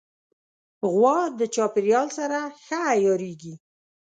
[0.91, 3.55] غوا د چاپېریال سره ښه عیارېږي.